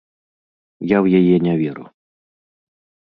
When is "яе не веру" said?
1.21-1.85